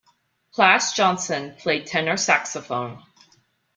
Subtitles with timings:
[0.51, 3.03] Plas Johnson played tenor saxophone.